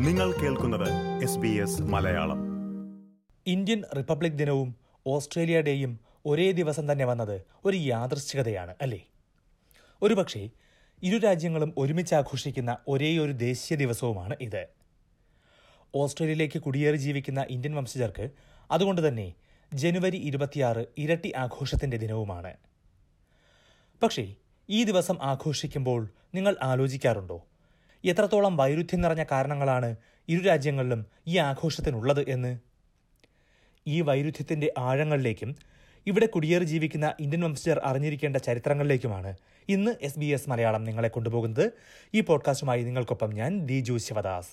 [0.00, 2.38] നിങ്ങൾ കേൾക്കുന്നത് S B S Malayalam.
[3.46, 4.76] Indian republic ദിനവും
[5.06, 9.06] ഓസ്ട്രേലിയ ഡേയും ഒരേ ദിവസം തന്നെ വന്നത് ഒരു യാദൃശ്ചികതയാണ് അല്ലേ?
[10.02, 10.50] ഒരുപക്ഷെ
[11.02, 14.66] ഇരു രാജ്യങ്ങളും ഒരുമിച്ച് ആഘോഷിക്കുന്ന ഒരേയൊരു ദേശീയ ദിവസവുമാണ് ഇത്.
[15.94, 18.30] ഓസ്ട്രേലിയയിലേക്ക് കുടിയേറി ജീവിക്കുന്ന ഇന്ത്യൻ വംശജർക്ക്
[18.70, 19.34] അതുകൊണ്ട് തന്നെ
[19.74, 22.54] ജനുവരി ഇരുപത്തിയാറ് ഇരട്ടി ആഘോഷത്തിന്റെ ദിനവുമാണ്.
[24.02, 24.34] പക്ഷേ
[24.70, 27.47] ഈ ദിവസം ആഘോഷിക്കുമ്പോൾ നിങ്ങൾ ആലോചിക്കാറുണ്ടോ?
[28.04, 29.96] എത്രത്തോളം വൈരുദ്ധ്യം നിറഞ്ഞ കാരണങ്ങളാണ്
[30.28, 32.58] ഇരു രാജ്യങ്ങളിലും ഈ ആഘോഷത്തിനുള്ളത് എന്ന്?
[33.86, 35.56] ഈ വൈരുദ്ധ്യത്തിന്റെ ആഴങ്ങളിലേക്കും
[36.06, 39.36] ഇവിടെ കുടിയേറി ജീവിക്കുന്ന ഇന്ത്യൻ വംശജർ അറിഞ്ഞിരിക്കേണ്ട ചരിത്രങ്ങളിലേക്കുമാണ്
[39.68, 41.72] ഇന്ന് എസ് ബി എസ് മലയാളം നിങ്ങളെ കൊണ്ടുപോകുന്നത്.
[42.14, 44.48] ഈ പോഡ്കാസ്റ്റുമായി നിങ്ങൾക്കൊപ്പം ഞാൻ ദിജു ശിവദാസ്.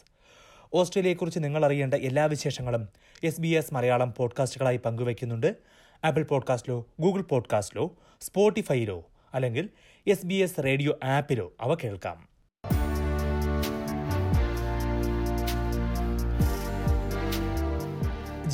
[0.74, 2.90] ഓസ്ട്രേലിയയെക്കുറിച്ച് നിങ്ങൾ അറിയേണ്ട എല്ലാ വിശേഷങ്ങളും
[3.24, 5.56] എസ് ബി എസ് മലയാളം പോഡ്കാസ്റ്റുകളായി പങ്കുവയ്ക്കുന്നുണ്ട്.
[6.04, 9.70] ആപ്പിൾ പോഡ്കാസ്റ്റിലോ ഗൂഗിൾ പോഡ്കാസ്റ്റിലോ സ്പോട്ടിഫൈയിലോ അല്ലെങ്കിൽ
[10.08, 12.35] എസ് ബി എസ് റേഡിയോ ആപ്പിലോ അവ കേൾക്കാം.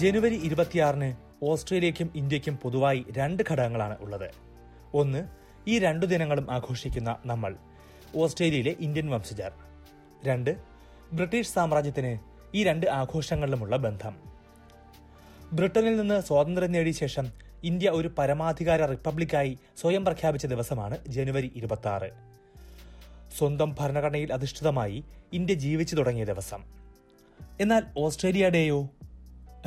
[0.02, 1.08] ജനുവരി ഇരുപത്തിയാറിന്
[1.44, 4.30] ഓസ്ട്രേലിയയ്ക്കും ഇന്ത്യക്കും പൊതുവായി രണ്ട് ഘടകങ്ങളാണ് ഉള്ളത്.
[4.94, 5.22] ഒന്ന്
[5.72, 7.52] ഈ രണ്ടു ദിനങ്ങളും ആഘോഷിക്കുന്ന നമ്മൾ
[8.16, 9.52] ഓസ്ട്രേലിയയിലെ ഇന്ത്യൻ വംശജർ.
[10.28, 10.52] രണ്ട്
[11.14, 12.14] ബ്രിട്ടീഷ് സാമ്രാജ്യത്തിന്
[12.58, 14.16] ഈ രണ്ട് ആഘോഷങ്ങളിലുമുള്ള ബന്ധം.
[15.54, 17.28] ബ്രിട്ടനിൽ നിന്ന് സ്വാതന്ത്ര്യം നേടിയ ശേഷം
[17.64, 22.10] ഇന്ത്യ ഒരു പരമാധികാര റിപ്പബ്ലിക്കായി സ്വയം പ്രഖ്യാപിച്ച ദിവസമാണ് ജനുവരി ഇരുപത്തി
[23.38, 24.98] സ്വന്തം ഭരണഘടനയിൽ അധിഷ്ഠിതമായി
[25.34, 26.64] ഇന്ത്യ ജീവിച്ചു തുടങ്ങിയ ദിവസം.
[27.62, 28.80] എന്നാൽ ഓസ്ട്രേലിയ ഡേയോ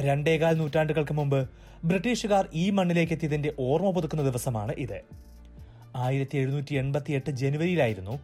[0.01, 1.49] രണ്ടേകാൽ നൂറ്റാണ്ടുകൾക്ക് മുമ്പ്
[1.85, 5.05] ബ്രിട്ടീഷുകാർ ഈ മണ്ണിലേക്ക് എത്തിയതിന്റെ ഓർമ്മ പുതുക്കുന്ന ദിവസമാണ് ഇത്.
[5.97, 8.21] ആയിരത്തി എഴുന്നൂറ്റി എൺപത്തി എട്ട് ജനുവരിയിലായിരുന്നു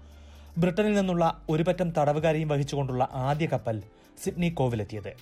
[0.58, 3.82] ബ്രിട്ടനിൽ നിന്നുള്ള ഒരു പറ്റം തടവുകാരെയും വഹിച്ചുകൊണ്ടുള്ള ആദ്യ കപ്പൽ
[4.24, 5.12] സിഡ്നി കോവിലെത്തിയത്.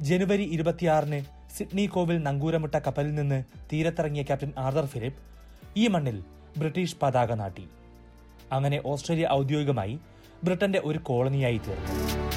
[0.00, 1.24] ജനുവരി ഇരുപത്തിയാറിന്
[1.56, 5.22] സിഡ്നി കോവിൽ നങ്കൂരമിട്ട കപ്പലിൽ നിന്ന് തീരത്തിറങ്ങിയ ക്യാപ്റ്റൻ ആർദർ ഫിലിപ്പ്
[5.76, 6.24] ഈ മണ്ണിൽ
[6.58, 7.68] ബ്രിട്ടീഷ് പതാക നാട്ടി.
[8.52, 9.98] അങ്ങനെ ഓസ്ട്രേലിയ ഔദ്യോഗികമായി
[10.44, 12.27] ബ്രിട്ടന്റെ ഒരു കോളനിയായി തീർന്നു.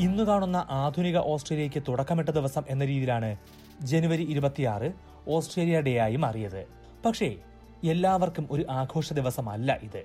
[0.00, 3.36] ഇന്ന് കാണുന്ന ആധുനിക ഓസ്ട്രേലിയയ്ക്ക് തുടക്കമിട്ട ദിവസം എന്ന രീതിയിലാണ്
[3.82, 4.92] ജനുവരി ഇരുപത്തിയാറ്
[5.28, 6.66] ഓസ്ട്രേലിയ ഡേ ആയി മാറിയത്.
[7.04, 7.36] പക്ഷേ
[7.84, 10.02] എല്ലാവർക്കും ഒരു ആഘോഷ ദിവസമല്ല ഇത്.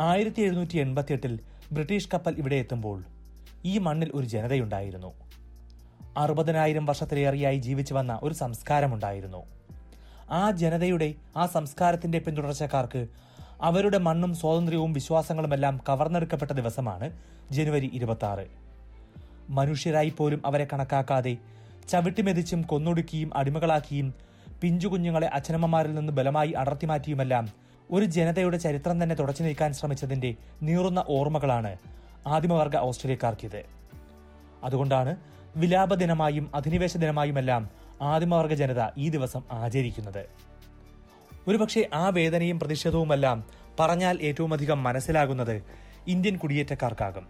[0.00, 1.40] ആയിരത്തി എഴുന്നൂറ്റി എൺപത്തിയെട്ടിൽ
[1.72, 3.04] ബ്രിട്ടീഷ് കപ്പൽ ഇവിടെ എത്തുമ്പോൾ
[3.64, 5.10] ഈ മണ്ണിൽ ഒരു ജനതയുണ്ടായിരുന്നു.
[6.16, 9.42] അറുപതിനായിരം വർഷത്തിലേറെയായി ജീവിച്ചു വന്ന ഒരു സംസ്കാരമുണ്ടായിരുന്നു.
[10.30, 13.06] ആ ജനതയുടെ ആ സംസ്കാരത്തിന്റെ പിന്തുടർച്ചക്കാർക്ക്
[13.62, 17.08] അവരുടെ മണ്ണും സ്വാതന്ത്ര്യവും വിശ്വാസങ്ങളുമെല്ലാം കവർന്നെടുക്കപ്പെട്ട ദിവസമാണ്
[17.52, 18.26] ജനുവരി ഇരുപത്തി
[19.50, 21.36] മനുഷ്യരായി പോലും അവരെ കണക്കാക്കാതെ
[21.88, 24.14] ചവിട്ടിമെതിച്ചും കൊന്നൊടുക്കിയും അടിമകളാക്കിയും
[24.62, 27.44] പിഞ്ചു കുഞ്ഞുങ്ങളെ അച്ഛനമ്മമാരിൽ നിന്ന് ബലമായി അടർത്തിമാറ്റിയുമെല്ലാം
[27.90, 31.72] ഒരു ജനതയുടെ ചരിത്രം തന്നെ തുടച്ചു നീക്കാൻ ശ്രമിച്ചതിന്റെ നീറുന്ന ഓർമ്മകളാണ്
[32.26, 33.62] ആദിമവർഗ ഓസ്ട്രേലിയക്കാർക്കിത്.
[34.64, 35.16] അതുകൊണ്ടാണ്
[35.56, 37.62] വിലാപ ദിനമായും അധിനിവേശ ദിനമായുമെല്ലാം
[38.02, 40.22] ആദിമവർഗ ജനത ഈ ദിവസം ആചരിക്കുന്നത്.
[41.48, 43.44] ഒരുപക്ഷെ ആ വേദനയും പ്രതിഷേധവുമെല്ലാം
[43.80, 45.62] പറഞ്ഞാൽ ഏറ്റവുമധികം മനസ്സിലാകുന്നത്
[46.06, 47.26] ഇന്ത്യൻ കുടിയേറ്റക്കാർക്കാകും.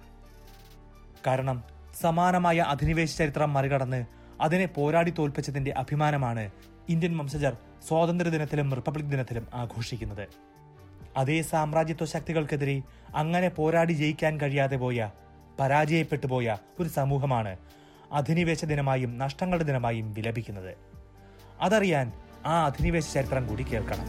[1.26, 4.04] കാരണം സമാനമായ അധിനിവേശ ചരിത്രം മറികടന്ന്
[4.40, 6.50] അതിനെ പോരാടി തോൽപ്പിച്ചതിന്റെ അഭിമാനമാണ്
[6.88, 7.56] ഇന്ത്യൻ വംശജർ
[7.88, 10.24] സ്വാതന്ത്ര്യ ദിനത്തിലും റിപ്പബ്ലിക് ദിനത്തിലും ആഘോഷിക്കുന്നത്.
[11.16, 12.82] അതേ സാമ്രാജ്യത്വ ശക്തികൾക്കെതിരെ
[13.14, 15.10] അങ്ങനെ പോരാടി ജയിക്കാൻ കഴിയാതെ പോയ
[15.60, 17.56] പരാജയപ്പെട്ടു പോയ ഒരു സമൂഹമാണ്
[18.12, 20.72] അധിനിവേശ ദിനമായും നഷ്ടങ്ങളുടെ ദിനമായും വിലപിക്കുന്നത്.
[21.60, 22.12] അതറിയാൻ
[22.46, 24.06] ആ അധിനിവേശ ചരിത്രം കൂടി കേൾക്കണം.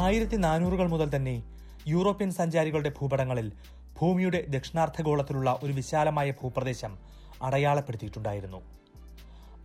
[0.00, 1.34] ആയിരത്തി നാനൂറുകൾ മുതൽ തന്നെ
[1.92, 3.46] യൂറോപ്യൻ സഞ്ചാരികളുടെ ഭൂപടങ്ങളിൽ
[3.98, 6.92] ഭൂമിയുടെ ദക്ഷിണാർദ്ധഗോളത്തിലുള്ള ഒരു വിശാലമായ ഭൂപ്രദേശം
[7.42, 8.60] അടയാളപ്പെടുത്തിയിട്ടുണ്ടായിരുന്നു.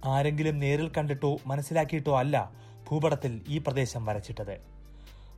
[0.06, 2.52] ആരെങ്കിലും നേരിൽ കണ്ടിട്ടോ മനസ്സിലാക്കിയിട്ടോ അല്ല
[2.88, 4.56] ഭൂപടത്തിൽ ഈ പ്രദേശം വരച്ചിട്ടത്.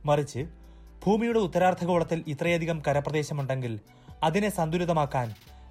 [0.04, 0.42] മറിച്ച്
[1.04, 3.80] ഭൂമിയുടെ ഉത്തരാർദ്ധഗോളത്തിൽ ഇത്രയധികം കരപ്രദേശമുണ്ടെങ്കിൽ
[4.22, 5.28] അതിനെ സന്തുലിതമാക്കാൻ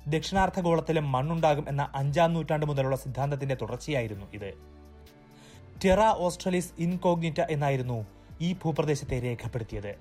[0.07, 4.51] ദക്ഷിണാർത്ഥഗോളത്തിലും മണ്ണുണ്ടാകും എന്ന അഞ്ചാം നൂറ്റാണ്ട് മുതലുള്ള സിദ്ധാന്തത്തിന്റെ തുടർച്ചയായിരുന്നു ഇത്.
[5.85, 7.99] ടെറ ഓസ്ട്രലിസ് ഇൻകോഗ്നിറ്റ എന്നായിരുന്നു
[8.41, 9.95] ഈ ഭൂപ്രദേശത്തെ രേഖപ്പെടുത്തിയത്.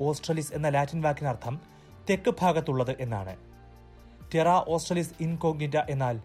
[0.00, 1.60] ഓസ്ട്രലിസ് എന്ന ലാറ്റിൻ വാക്കിനർത്ഥം
[2.10, 3.36] തെക്ക് ഭാഗത്തുള്ളത് എന്നാണ്.
[4.34, 6.20] ടെറ ഓസ്ട്രലിസ് ഇൻകോഗ്നിറ്റ എന്നാൽ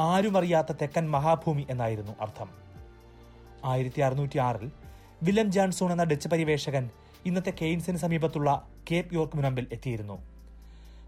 [0.00, 2.48] ആരും അറിയാത്ത തെക്കൻ മഹാഭൂമി എന്നായിരുന്നു അർത്ഥം.
[3.64, 4.70] ആയിരത്തി അറുന്നൂറ്റി ആറിൽ
[5.22, 6.90] വില്യം ജാൻസോൺ എന്ന ഡച്ച് പര്യവേഷകൻ
[7.26, 10.18] ഇന്നത്തെ കെയ്ൻസിന് സമീപത്തുള്ള കേപ് യോർക്ക് മുനമ്പിൽ എത്തിയിരുന്നു.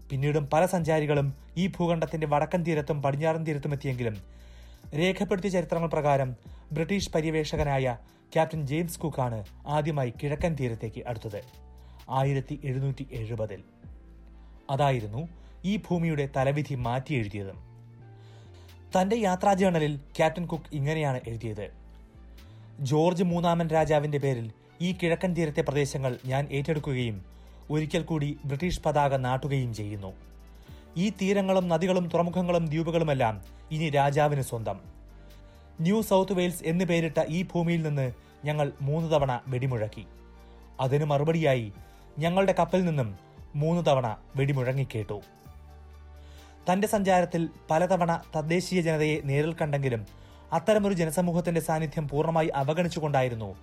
[0.09, 4.17] പിന്നീടും പല സഞ്ചാരികളും ഈ ഭൂഖണ്ഡത്തിന്റെ വടക്കൻ തീരത്തും പടിഞ്ഞാറൻ തീരത്തും എത്തിയെങ്കിലും
[4.97, 6.35] രേഖപ്പെടുത്തിയ ചരിത്രങ്ങൾ പ്രകാരം
[6.71, 7.97] ബ്രിട്ടീഷ് പര്യവേഷകനായ
[8.33, 11.41] ക്യാപ്റ്റൻ ജെയിംസ് കുക്കാണ് ആദ്യമായി കിഴക്കൻ തീരത്തേക്ക് അടുത്തത്.
[12.09, 13.63] ആയിരത്തി എഴുന്നൂറ്റി എഴുപതിൽ
[14.69, 15.27] അതായിരുന്നു
[15.65, 17.59] ഈ ഭൂമിയുടെ തലവിധി മാറ്റി എഴുതിയതും.
[18.95, 21.71] തന്റെ യാത്രാ ജേണലിൽ ക്യാപ്റ്റൻ കുക്ക് ഇങ്ങനെയാണ് എഴുതിയത്.
[22.79, 24.51] ജോർജ് മൂന്നാമൻ രാജാവിന്റെ പേരിൽ
[24.81, 27.25] ഈ കിഴക്കൻ തീരത്തെ പ്രദേശങ്ങൾ ഞാൻ ഏറ്റെടുക്കുകയും
[27.69, 30.13] ഒരിക്കൽ കൂടി ബ്രിട്ടീഷ് പതാക നാട്ടുകയും ചെയ്യുന്നു.
[30.97, 33.41] ഈ തീരങ്ങളും നദികളും തുറമുഖങ്ങളും ദ്വീപുകളുമെല്ലാം
[33.71, 35.00] ഇനി രാജാവിന് സ്വന്തം.
[35.81, 38.11] ന്യൂ സൗത്ത് വെയിൽസ് എന്ന് പേരിട്ട ഈ ഭൂമിയിൽ നിന്ന്
[38.45, 40.05] ഞങ്ങൾ മൂന്ന് തവണ വെടിമുഴക്കി.
[40.79, 41.73] അതിന് മറുപടിയായി
[42.19, 43.17] ഞങ്ങളുടെ കപ്പൽ നിന്നും
[43.55, 45.21] മൂന്ന് തവണ വെടിമുഴങ്ങിക്കേട്ടു
[46.69, 50.05] തന്റെ സഞ്ചാരത്തിൽ പലതവണ തദ്ദേശീയ ജനതയെ നേരിൽ കണ്ടെങ്കിലും
[50.53, 53.55] അത്തരമൊരു ജനസമൂഹത്തിന്റെ സാന്നിധ്യം പൂർണമായി അവഗണിച്ചുകൊണ്ടായിരുന്നു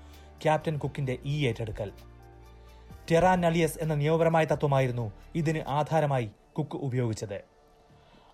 [0.42, 1.92] ക്യാപ്റ്റൻ കുക്കിന്റെ ഈ ഏറ്റെടുക്കൽ.
[3.10, 7.40] ടെറാ നളിയസ് എന്ന നിയമപരമായ തത്വമായിരുന്നു ഇതിന് ആധാരമായി കുക്ക് ഉപയോഗിച്ചത്.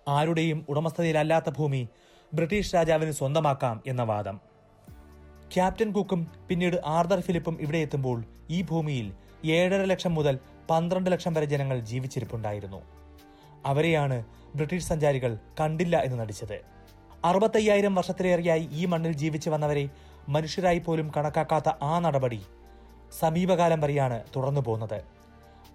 [0.07, 1.87] ആരുടെയും ഉടമസ്ഥതയിലല്ലാത്ത ഭൂമി
[2.33, 4.39] ബ്രിട്ടീഷ് രാജാവിന് സ്വന്തമാക്കാം എന്ന വാദം.
[5.53, 9.13] ക്യാപ്റ്റൻ കുക്കും പിന്നീട് ആർദർ ഫിലിപ്പും ഇവിടെ എത്തുമ്പോൾ ഈ ഭൂമിയിൽ
[9.45, 10.39] ഏഴര ലക്ഷം മുതൽ
[10.69, 12.81] പന്ത്രണ്ട് ലക്ഷം വരെ ജനങ്ങൾ ജീവിച്ചിരിപ്പുണ്ടായിരുന്നു.
[13.65, 14.23] അവരെയാണ്
[14.55, 16.61] ബ്രിട്ടീഷ് സഞ്ചാരികൾ കണ്ടില്ല എന്ന് നടിച്ചത്.
[17.25, 19.89] അറുപത്തയ്യായിരം വർഷത്തിലേറെയായി ഈ മണ്ണിൽ ജീവിച്ചു വന്നവരെ
[20.29, 22.41] മനുഷ്യരായി പോലും കണക്കാക്കാത്ത ആ നടപടി
[23.19, 25.03] സമീപകാലം വരെയാണ് തുടർന്നു പോകുന്നത്.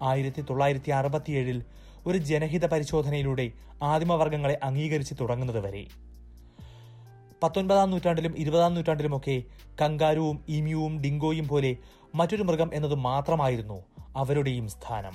[0.03, 1.64] ആയിരത്തി തൊള്ളായിരത്തി അറുപത്തിയേഴിൽ
[2.06, 6.10] ഒരു ജനഹിത പരിശോധനയിലൂടെ ആദിമവർഗങ്ങളെ അംഗീകരിച്ച് തുടങ്ങുന്നത് വരെ.
[7.43, 9.43] പത്തൊൻപതാം നൂറ്റാണ്ടിലും ഇരുപതാം നൂറ്റാണ്ടിലുമൊക്കെ
[9.81, 11.77] കങ്കാരുവും ഇമിയുവും ഡിങ്കോയും പോലെ
[12.15, 13.85] മറ്റൊരു മൃഗം എന്നത് മാത്രമായിരുന്നു
[14.17, 15.13] അവരുടെയും സ്ഥാനം.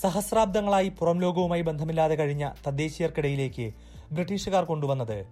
[0.00, 3.72] സഹസ്രാബ്ദങ്ങളായി പുറം ലോകവുമായി ബന്ധമില്ലാതെ കഴിഞ്ഞ തദ്ദേശീയർക്കിടയിലേക്ക്
[4.12, 5.26] ബ്രിട്ടീഷുകാർ കൊണ്ടുവന്നത്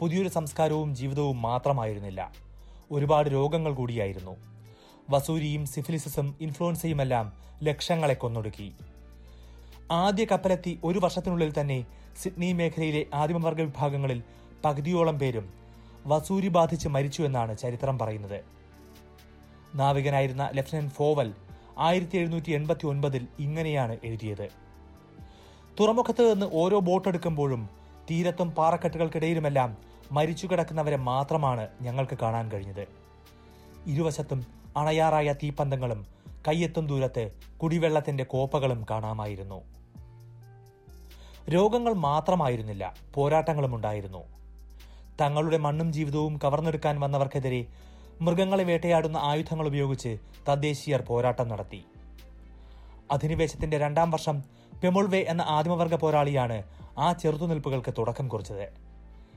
[0.00, 2.32] പുതിയൊരു സംസ്കാരവും ജീവിതവും മാത്രമായിരുന്നില്ല.
[2.90, 4.36] ഒരുപാട് രോഗങ്ങൾ കൂടിയായിരുന്നു.
[5.10, 7.32] വസൂരിയും സിഫിലിസിസും ഇൻഫ്ലുവൻസയുമെല്ലാം
[7.62, 8.72] ലക്ഷങ്ങളെ കൊന്നൊടുക്കി.
[9.90, 11.86] ആദ്യ കപ്പലെത്തി ഒരു വർഷത്തിനുള്ളിൽ തന്നെ
[12.22, 14.22] സിഡ്നി മേഖലയിലെ ആദിമവർഗ വിഭാഗങ്ങളിൽ
[14.64, 15.52] പകുതിയോളം പേരും
[16.06, 18.44] വസൂരി ബാധിച്ച് മരിച്ചു എന്നാണ് ചരിത്രം പറയുന്നത്.
[19.74, 21.34] നാവികനായിരുന്ന ലഫ്റ്റനന്റ് ഫോവൽ
[21.78, 24.48] ആയിരത്തി എഴുന്നൂറ്റി എൺപത്തി ഒൻപതിൽ ഇങ്ങനെയാണ് എഴുതിയത്.
[25.80, 27.68] തുറമുഖത്ത് നിന്ന് ഓരോ ബോട്ടെടുക്കുമ്പോഴും
[28.10, 29.76] തീരത്തും പാറക്കെട്ടുകൾക്കിടയിലുമെല്ലാം
[30.12, 32.88] മരിച്ചു കിടക്കുന്നവരെ മാത്രമാണ് ഞങ്ങൾക്ക് കാണാൻ കഴിഞ്ഞത്.
[33.86, 34.46] ഇരുവശത്തും
[34.76, 36.06] അണയാറായ തീപ്പന്തങ്ങളും
[36.48, 37.32] കയ്യെത്തും ദൂരത്ത്
[37.62, 39.62] കുടിവെള്ളത്തിന്റെ കോപ്പകളും കാണാമായിരുന്നു.
[41.50, 44.37] രോഗങ്ങൾ മാത്രമായിരുന്നില്ല പോരാട്ടങ്ങളും ഉണ്ടായിരുന്നു
[45.20, 47.66] തങ്ങളുടെ മണ്ണും ജീവിതവും കവർന്നെടുക്കാൻ വന്നവർക്കെതിരെ
[48.20, 50.18] മൃഗങ്ങളെ വേട്ടയാടുന്ന ആയുധങ്ങൾ ഉപയോഗിച്ച്
[50.48, 51.84] തദ്ദേശീയർ പോരാട്ടം നടത്തി.
[53.10, 54.42] അധിനിവേശത്തിന്റെ രണ്ടാം വർഷം
[54.82, 56.62] പെമുൾവേ എന്ന ആദിമവർഗ പോരാളിയാണ്
[56.98, 58.72] ആ ചെറുത്തുനിൽപ്പുകൾക്ക് തുടക്കം കുറിച്ചത്.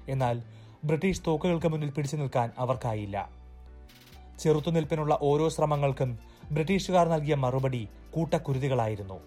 [0.10, 0.42] എന്നാൽ
[0.84, 3.30] ബ്രിട്ടീഷ് തോക്കുകൾക്ക് മുന്നിൽ പിടിച്ചു നിൽക്കാൻ അവർക്കായില്ല.
[4.40, 6.20] ചെറുത്തുനിൽപ്പിനുള്ള ഓരോ ശ്രമങ്ങൾക്കും
[6.52, 9.20] ബ്രിട്ടീഷുകാർ നൽകിയ മറുപടി കൂട്ടക്കുരുതികളായിരുന്നു.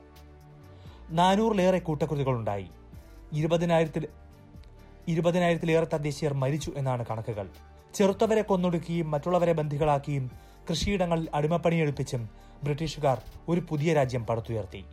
[1.11, 2.69] നാനൂറിലേറെ കൂട്ടക്കുരുതികളുണ്ടായി.
[3.33, 4.09] ഇരുപതിനായിരത്തിൽ
[5.09, 7.47] ഇരുപതിനായിരത്തിലേറെ തദ്ദേശീയർ മരിച്ചു എന്നാണ് കണക്കുകൾ.
[7.95, 10.31] ചെറുത്തവരെ കൊന്നൊടുക്കിയും മറ്റുള്ളവരെ ബന്ധികളാക്കിയും
[10.71, 12.29] കൃഷിയിടങ്ങളിൽ അടിമപ്പണിയെടുപ്പിച്ചും
[12.65, 13.19] ബ്രിട്ടീഷുകാർ
[13.49, 14.85] ഒരു പുതിയ രാജ്യം പടുത്തുയർത്തി.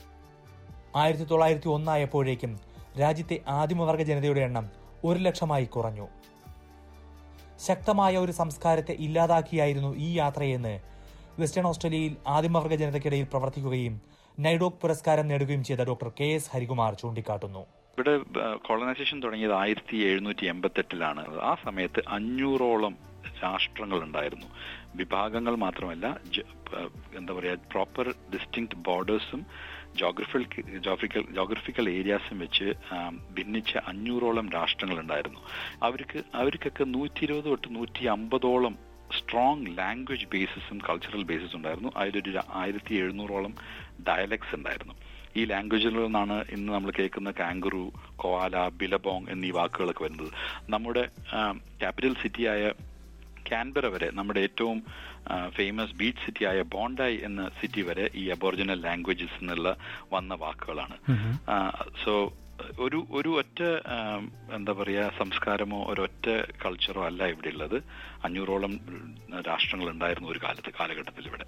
[0.96, 2.60] ആയിരത്തി തൊള്ളായിരത്തി ഒന്നായപ്പോഴേക്കും
[3.00, 4.70] രാജ്യത്തെ ആദിമവർഗ ജനതയുടെ എണ്ണം
[5.04, 6.08] ഒരു ലക്ഷമായി കുറഞ്ഞു.
[7.68, 10.80] ശക്തമായ ഒരു സംസ്കാരത്തെ ഇല്ലാതാക്കിയായിരുന്നു ഈ യാത്രയെന്ന്
[11.40, 14.02] വെസ്റ്റേൺ ഓസ്ട്രേലിയയിൽ ആദിമവർഗ ജനതയ്ക്കിടയിൽ പ്രവർത്തിക്കുകയും
[14.40, 17.81] നൈഡോക് പുരസ്കാരം നേടുകയും ചെയ്ത ഡോക്ടർ കെ എസ് ഹരികുമാർ ചൂണ്ടിക്കാട്ടുന്നു.
[17.94, 18.14] ഇവിടെ
[18.68, 22.94] കോളനൈസേഷൻ തുടങ്ങിയത് ആയിരത്തി എഴുന്നൂറ്റി എൺപത്തെട്ടിലാണ് ആ സമയത്ത് അഞ്ഞൂറോളം
[23.44, 24.48] രാഷ്ട്രങ്ങൾ ഉണ്ടായിരുന്നു
[24.96, 26.06] വിഭാഗങ്ങൾ മാത്രമല്ല
[27.20, 29.42] എന്താ പറയുക പ്രോപ്പർ ഡിസ്റ്റിങ്ക്ട് ബോർഡേഴ്സും
[30.02, 32.68] ജോഗ്രഫിക്കൽ ജോഗ്രഫിക്കൽ ജോഗ്രഫിക്കൽ ഏരിയാസും വെച്ച്
[33.38, 35.42] ഭിന്നിച്ച അഞ്ഞൂറോളം രാഷ്ട്രങ്ങൾ ഉണ്ടായിരുന്നു
[35.84, 38.76] അവർക്ക് അവർക്കൊക്കെ നൂറ്റി ഇരുപത് തൊട്ട് നൂറ്റി അമ്പതോളം
[39.18, 41.90] സ്ട്രോങ് ലാംഗ്വേജ് ബേസിസും കൾച്ചറൽ ബേസിസും ഉണ്ടായിരുന്നു.
[41.96, 43.56] അതിലൊരു ആയിരത്തി എഴുന്നൂറോളം
[44.10, 44.96] ഡയലക്ട്സ് ഉണ്ടായിരുന്നു.
[45.40, 47.84] ഈ ലാംഗ്വേജിൽ നിന്നാണ് ഇന്ന് നമ്മൾ കേൾക്കുന്ന കാങ്കറു
[48.22, 50.32] കോവാല ബിലബോങ് എന്നീ വാക്കുകളൊക്കെ വരുന്നത്.
[50.76, 51.04] നമ്മുടെ
[51.82, 52.64] ക്യാപിറ്റൽ സിറ്റിയായ
[53.50, 54.78] കാൻബറ വരെ നമ്മുടെ ഏറ്റവും
[55.58, 59.70] ഫേമസ് ബീച്ച് സിറ്റിയായ ബോണ്ടായി എന്ന സിറ്റി വരെ ഈ അബോറിജിനൽ ലാംഗ്വേജസ് എന്നുള്ള
[60.14, 60.96] വന്ന വാക്കുകളാണ്.
[62.04, 62.14] സോ
[62.86, 63.60] ഒരു ഒരു ഒറ്റ
[64.58, 66.28] എന്താ പറയുക സംസ്കാരമോ ഒരൊറ്റ
[66.64, 67.78] കൾച്ചറോ അല്ല ഇവിടെ ഉള്ളത്
[68.26, 68.74] അഞ്ഞൂറോളം
[69.50, 71.46] രാഷ്ട്രങ്ങൾ ഉണ്ടായിരുന്നു ഒരു കാലത്ത് കാലഘട്ടത്തിൽ ഇവിടെ.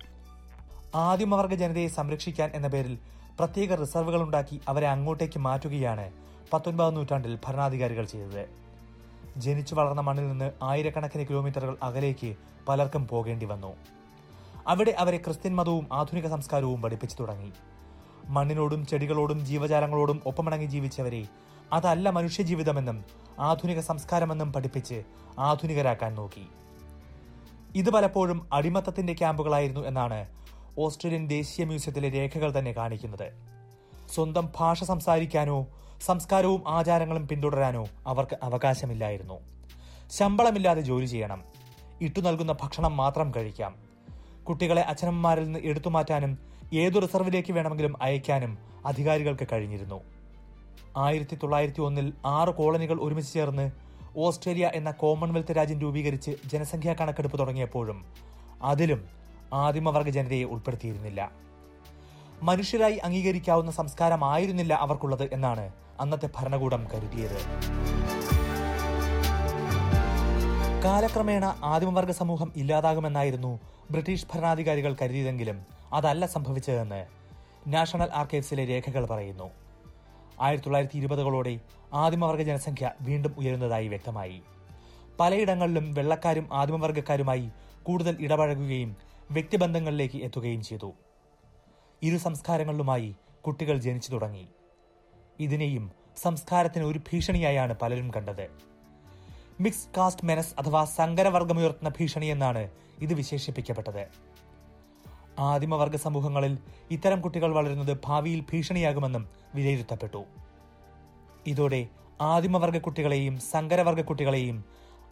[1.08, 2.96] ആദിമവർഗ ജനതയെ സംരക്ഷിക്കാൻ എന്ന പേരിൽ
[3.40, 6.12] പ്രത്യേക റിസർവുകൾ ഉണ്ടാക്കി അവരെ അങ്ങോട്ടേക്ക് മാറ്റുകയാണ്
[6.54, 8.50] പത്തൊൻപതാം നൂറ്റാണ്ടിൽ ഭരണാധികാരികൾ ചെയ്തത്.
[9.38, 12.36] ജനിച്ചു വളർന്ന മണ്ണിൽ നിന്ന് ആയിരക്കണക്കിന് കിലോമീറ്ററുകൾ അകലേക്ക്
[12.68, 13.76] പലർക്കും പോകേണ്ടി വന്നു.
[14.68, 17.52] അവിടെ അവരെ ക്രിസ്ത്യൻ മതവും ആധുനിക സംസ്കാരവും പഠിപ്പിച്ചു തുടങ്ങി.
[18.28, 21.28] മണ്ണിനോടും ചെടികളോടും ജീവജാലങ്ങളോടും ഒപ്പമടങ്ങി ജീവിച്ചവരെ
[21.74, 23.04] അതല്ല മനുഷ്യജീവിതമെന്നും
[23.40, 25.04] ആധുനിക സംസ്കാരമെന്നും പഠിപ്പിച്ച്
[25.40, 26.48] ആധുനികരാക്കാൻ നോക്കി.
[27.76, 30.43] ഇത് പലപ്പോഴും അടിമത്തത്തിന്റെ ക്യാമ്പുകളായിരുന്നു എന്നാണ്
[30.78, 33.32] ഓസ്ട്രേലിയൻ ദേശീയ മ്യൂസിയത്തിലെ രേഖകൾ തന്നെ കാണിക്കുന്നത്.
[34.14, 35.68] സ്വന്തം ഭാഷ സംസാരിക്കാനോ
[36.02, 39.40] സംസ്കാരവും ആചാരങ്ങളും പിന്തുടരാനോ അവർക്ക് അവകാശമില്ലായിരുന്നു.
[40.12, 41.44] ശമ്പളമില്ലാതെ ജോലി ചെയ്യണം.
[42.02, 43.76] ഇട്ടു നൽകുന്ന ഭക്ഷണം മാത്രം കഴിക്കാം.
[44.44, 46.38] കുട്ടികളെ അച്ഛനമ്മമാരിൽ നിന്ന് എടുത്തുമാറ്റാനും
[46.74, 50.02] ഏതു റിസർവിലേക്ക് വേണമെങ്കിലും അയക്കാനും അധികാരികൾക്ക് കഴിഞ്ഞിരുന്നു.
[50.98, 53.72] ആയിരത്തി തൊള്ളായിരത്തി ഒന്നിൽ ആറ് കോളനികൾ ഒരുമിച്ച് ചേർന്ന്
[54.18, 58.06] ഓസ്ട്രേലിയ എന്ന കോമൺവെൽത്ത് രാജ്യം രൂപീകരിച്ച് ജനസംഖ്യാ കണക്കെടുപ്പ് തുടങ്ങിയപ്പോഴും
[58.62, 59.23] അതിലും
[59.54, 61.32] ആദിമവർഗ ജനതയെ ഉൾപ്പെടുത്തിയിരുന്നില്ല.
[62.42, 67.40] മനുഷ്യരായി അംഗീകരിക്കാവുന്ന സംസ്കാരമായിരുന്നില്ല അവർക്കുള്ളത് എന്നാണ് അന്നത്തെ ഭരണകൂടം കരുതിയത്.
[70.84, 73.60] കാലക്രമേണ ആദിമവർഗ സമൂഹം ഇല്ലാതാകുമെന്നായിരുന്നു
[73.92, 77.06] ബ്രിട്ടീഷ് ഭരണാധികാരികൾ കരുതിയതെങ്കിലും അതല്ല സംഭവിച്ചതെന്ന്
[77.68, 79.52] നാഷണൽ ആർക്കൈവ്സിലെ രേഖകൾ പറയുന്നു.
[80.42, 81.60] ആയിരത്തി തൊള്ളായിരത്തി ഇരുപതുകളോടെ
[81.94, 84.42] ആദിമവർഗ ജനസംഖ്യ വീണ്ടും ഉയരുന്നതായി വ്യക്തമായി.
[85.20, 87.50] പലയിടങ്ങളിലും വെള്ളക്കാരും ആദിമവർഗക്കാരുമായി
[87.84, 90.94] കൂടുതൽ ഇടപഴകുകയും വ്യക്തിബന്ധങ്ങളിലേക്ക് എത്തുകയും ചെയ്തു.
[92.04, 93.16] ഇരു സംസ്കാരങ്ങളിലുമായി
[93.48, 94.48] കുട്ടികൾ ജനിച്ചു തുടങ്ങി.
[95.40, 98.48] ഇതിനെയും സംസ്കാരത്തിന് ഒരു ഭീഷണിയായാണ് പലരും കണ്ടത്.
[99.60, 104.08] മിക്സ് കാസ്റ്റ് മെനസ് അഥവാ സങ്കരവർഗമുയർത്തുന്ന ഭീഷണി എന്നാണ് ഇത് വിശേഷിപ്പിക്കപ്പെട്ടത്.
[105.40, 106.58] ആദിമവർഗ സമൂഹങ്ങളിൽ
[106.92, 110.24] ഇത്തരം കുട്ടികൾ വളരുന്നത് ഭാവിയിൽ ഭീഷണിയാകുമെന്നും വിലയിരുത്തപ്പെട്ടു.
[111.48, 111.88] ഇതോടെ
[112.22, 114.66] ആദിമവർഗ കുട്ടികളെയും സങ്കരവർഗ കുട്ടികളെയും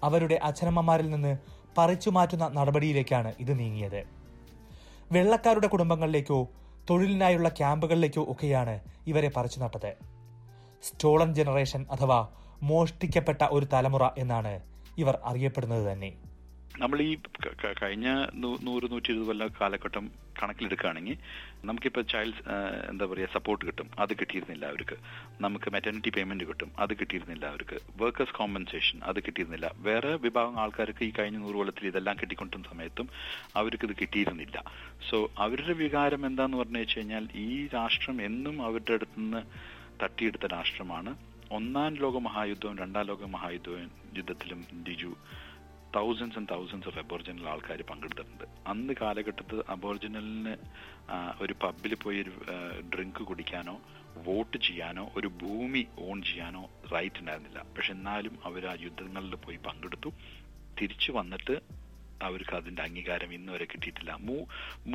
[0.03, 1.37] അവരുടെ അച്ഛനമ്മമാരിൽ നിന്ന്
[1.77, 4.03] പറിച്ചു മാറ്റുന്ന നടപടിയിലേക്കാണ് ഇത് നീങ്ങിയത്.
[5.11, 6.47] വെള്ളക്കാരുടെ കുടുംബങ്ങളിലേക്കോ
[6.89, 9.95] തൊഴിലിനായുള്ള ക്യാമ്പുകളിലേക്കോ ഒക്കെയാണ് ഇവരെ പറിച്ചു നട്ടത്.
[10.83, 12.27] സ്റ്റോളൻ ജനറേഷൻ അഥവാ
[12.63, 14.59] മോഷ്ടിക്കപ്പെട്ട ഒരു തലമുറ എന്നാണ്
[14.97, 16.11] ഇവർ അറിയപ്പെടുന്നത് തന്നെ.
[16.77, 17.17] നമ്മൾ ഈ
[17.83, 20.11] കഴിഞ്ഞ നൂറ് നൂറ്റി ഇരുപത് കൊല്ലം കാലഘട്ടം
[20.43, 21.17] കണക്കിലെടുക്കുകയാണെങ്കിൽ
[21.65, 22.49] നമുക്കിപ്പോൾ ചൈൽഡ്
[22.89, 23.89] എന്താ പറയുക സപ്പോർട്ട് കിട്ടും.
[23.99, 24.95] അത് കിട്ടിയിരുന്നില്ല അവർക്ക്.
[25.41, 26.71] നമുക്ക് മെറ്റേണിറ്റി പേയ്മെന്റ് കിട്ടും.
[26.79, 27.79] അത് കിട്ടിയിരുന്നില്ല അവർക്ക്.
[28.01, 29.71] വർക്കേഴ്സ് കോമ്പൻസേഷൻ അത് കിട്ടിയിരുന്നില്ല.
[29.77, 33.09] വേറെ വിഭാഗം ആൾക്കാർക്ക് ഈ കഴിഞ്ഞ നൂറ് കൊല്ലത്തിൽ ഇതെല്ലാം കിട്ടിക്കൊണ്ടിരുന്ന സമയത്തും
[33.55, 34.63] അവർക്ക് ഇത് കിട്ടിയിരുന്നില്ല.
[35.09, 39.41] സോ അവരുടെ വികാരം എന്താന്ന് പറഞ്ഞു വെച്ച് കഴിഞ്ഞാൽ ഈ രാഷ്ട്രം എന്നും അവരുടെ അടുത്ത് നിന്ന്
[40.03, 41.17] തട്ടിയെടുത്ത രാഷ്ട്രമാണ്.
[41.51, 45.15] ഒന്നാം ലോക മഹായുദ്ധവും രണ്ടാം ലോക മഹായുദ്ധവും യുദ്ധത്തിലും Diju
[45.95, 48.45] thousands and thousands of aboriginal ആൾക്കാർ പങ്കെടുത്തിട്ടുണ്ട്.
[48.67, 50.53] അന്ന് കാലഘട്ടത്തിൽ അബോർജിനലിന്
[51.41, 52.33] ഒരു പബ്ബിൽ പോയി ഒരു
[52.93, 53.75] ഡ്രിങ്ക് കുടിക്കാനോ
[54.27, 57.59] വോട്ട് ചെയ്യാനോ ഒരു ഭൂമി ഓൺ ചെയ്യാനോ റൈറ്റ് ഉണ്ടായിരുന്നില്ല.
[57.75, 60.11] പക്ഷെ എന്നാലും അവർ ആ യുദ്ധങ്ങളിൽ പോയി പങ്കെടുത്തു.
[60.81, 61.55] തിരിച്ചു വന്നിട്ട്
[62.27, 64.11] അവർക്ക് അതിന്റെ അംഗീകാരം ഇന്ന് വരെ കിട്ടിയിട്ടില്ല.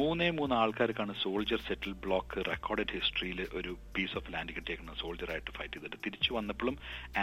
[0.00, 4.98] മൂന്നേ മൂന്ന് ആൾക്കാർക്കാണ് സോൾജർ സെറ്റിൽ ബ്ലോക്ക് റെക്കോർഡഡ് ഹിസ്റ്ററിയിൽ ഒരു പീസ് ഓഫ് ലാൻഡ് കിട്ടിയേക്കുന്നത്.
[5.02, 5.98] സോൾജറായിട്ട് ഫൈറ്റ് ചെയ്തിട്ട്.
[6.06, 6.76] തിരിച്ചു വന്നപ്പോഴും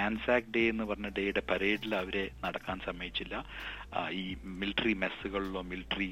[0.03, 3.35] ആൻസാക് ഡേ എന്ന് പറഞ്ഞ ഡേയുടെ പരേഡിൽ അവരെ നടക്കാൻ സമ്മതിച്ചില്ല.
[4.21, 4.23] ഈ
[4.61, 6.11] മിലിറ്ററി മെസ്സുകളിലോ മിലിറ്ററി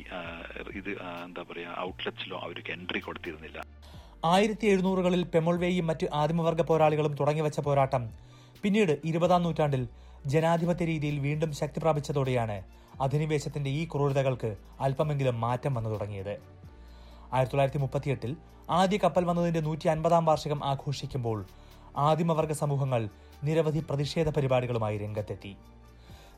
[0.82, 0.92] ഇത്
[1.28, 3.60] എന്താ പറയാ ഔട്ട്ലെറ്റ്സിലോ അവർക്ക് എൻട്രി കൊടുത്തിരുന്നില്ല.
[4.34, 8.04] ആയിരത്തി എഴുന്നൂറുകളിൽ പെമൊൾവേയും മറ്റ് ആദിമവർഗ പോരാളികളും തുടങ്ങിവെച്ച പോരാട്ടം.
[8.64, 9.84] പിന്നീട് ഇരുപതാം നൂറ്റാണ്ടിൽ
[10.34, 12.58] ജനാധിപത്യ രീതിയിൽ വീണ്ടും ശക്തി പ്രാപിച്ചതോടെയാണ്
[13.02, 16.38] അധിനിവേശത്തിന്റെ ഈ ക്രൂരതകൾക്ക് അല്പമെങ്കിലും മാറ്റം വന്നു തുടങ്ങിയത്.
[17.34, 18.38] ആയിരത്തി തൊള്ളായിരത്തി മുപ്പത്തിയെട്ടിൽ
[18.70, 21.46] ആദ്യ കപ്പൽ വന്നതിന്റെ നൂറ്റി അൻപതാം വാർഷികം ആഘോഷിക്കുമ്പോൾ
[21.98, 23.10] ആദിമവർഗ സമൂഹങ്ങൾ
[23.44, 25.56] നിരവധി പ്രതിഷേധ പരിപാടികളുമായി രംഗത്തെത്തി.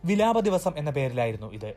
[0.06, 1.74] വിലാപ ദിവസം എന്ന പേരിലായിരുന്നു ഇത്.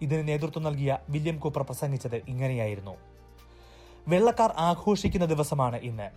[0.00, 2.96] ഇതിന് നേതൃത്വം നൽകിയ വില്യം കൂപ്പർ പ്രസംഗിച്ചത് ഇങ്ങനെയായിരുന്നു.
[4.08, 6.10] വെള്ളക്കാർ ആഘോഷിക്കുന്ന ദിവസമാണ് ഇന്ന്.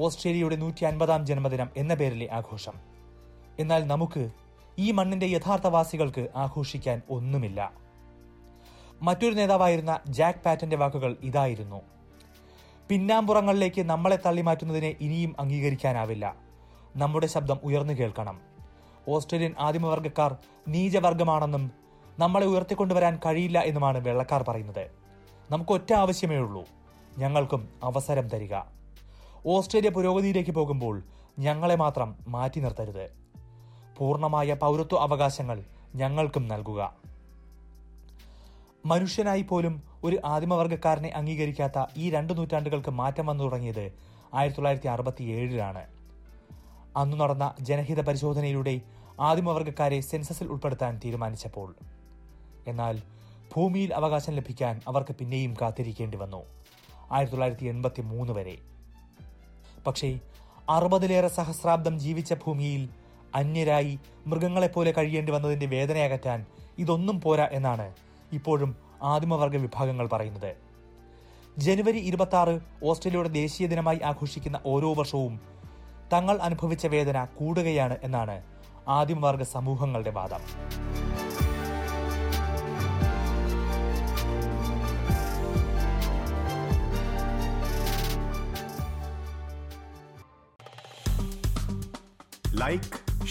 [0.00, 2.72] ഓസ്ട്രേലിയയുടെ നൂറ്റി അൻപതാം ജന്മദിനം എന്ന പേരിലെ ആഘോഷം.
[3.58, 4.30] എന്നാൽ നമുക്ക്
[4.78, 7.72] ഈ മണ്ണിന്റെ യഥാർത്ഥവാസികൾക്ക് ആഘോഷിക്കാൻ ഒന്നുമില്ല.
[9.02, 11.80] മറ്റൊരു നേതാവായിരുന്ന ജാക്ക് പാറ്റന്റെ വാക്കുകൾ ഇതായിരുന്നു.
[12.88, 16.36] പിന്നാമ്പുറങ്ങളിലേക്ക് നമ്മളെ തള്ളിമാറ്റുന്നതിനെ ഇനിയും അംഗീകരിക്കാനാവില്ല.
[16.96, 18.40] നമ്മുടെ ശബ്ദം ഉയർന്നു കേൾക്കണം.
[19.08, 20.36] ഓസ്ട്രേലിയൻ ആദിമവർഗക്കാർ
[20.68, 21.72] നീചവർഗമാണെന്നും
[22.18, 24.90] നമ്മളെ ഉയർത്തിക്കൊണ്ടുവരാൻ കഴിയില്ല എന്നുമാണ് വെള്ളക്കാർ പറയുന്നത്.
[25.50, 26.64] നമുക്ക് ഒറ്റ ആവശ്യമേ ഉള്ളൂ.
[27.18, 28.54] ഞങ്ങൾക്കും അവസരം തരിക.
[29.46, 31.02] ഓസ്ട്രേലിയ പുരോഗതിയിലേക്ക് പോകുമ്പോൾ
[31.38, 33.25] ഞങ്ങളെ മാത്രം മാറ്റി നിർത്തരുത്.
[33.96, 36.94] പൂർണമായ പൗരത്വ അവകാശങ്ങൾ ഞങ്ങൾക്കും നൽകുക.
[38.86, 43.92] മനുഷ്യനായി പോലും ഒരു ആദിമവർഗക്കാരനെ അംഗീകരിക്കാത്ത ഈ രണ്ടു നൂറ്റാണ്ടുകൾക്ക് മാറ്റം വന്നു തുടങ്ങിയത്
[44.34, 45.86] ആയിരത്തി തൊള്ളായിരത്തി അറുപത്തി ഏഴിലാണ്
[46.96, 48.80] അന്നു നടന്ന ജനഹിത പരിശോധനയിലൂടെ
[49.20, 51.74] ആദിമവർഗക്കാരെ സെൻസസിൽ ഉൾപ്പെടുത്താൻ തീരുമാനിച്ചപ്പോൾ.
[52.66, 53.02] എന്നാൽ
[53.56, 56.44] ഭൂമിയിൽ അവകാശം ലഭിക്കാൻ അവർക്ക് പിന്നെയും കാത്തിരിക്കേണ്ടി വന്നു
[57.12, 58.58] ആയിരത്തി തൊള്ളായിരത്തി എൺപത്തി മൂന്ന് വരെ.
[59.86, 60.20] പക്ഷേ
[60.70, 62.88] അറുപതിലേറെ സഹസ്രാബ്ദം ജീവിച്ച ഭൂമിയിൽ
[63.40, 63.94] അന്യരായി
[64.30, 66.40] മൃഗങ്ങളെപ്പോലെ കഴിയേണ്ടി വന്നതിന്റെ വേദനയകറ്റാൻ
[66.78, 67.86] ഇതൊന്നും പോരാ എന്നാണ്
[68.32, 68.70] ഇപ്പോഴും
[69.02, 70.52] ആദിമവർഗ വിഭാഗങ്ങൾ പറയുന്നത്.
[71.64, 72.54] ജനുവരി ഇരുപത്തി ആറ്
[72.88, 75.34] ഓസ്ട്രേലിയയുടെ ദേശീയ ദിനമായി ആഘോഷിക്കുന്ന ഓരോ വർഷവും
[76.12, 78.36] തങ്ങൾ അനുഭവിച്ച വേദന കൂടുകയാണ് എന്നാണ്
[78.98, 80.42] ആദിമവർഗ സമൂഹങ്ങളുടെ വാദം.
[92.62, 93.05] Like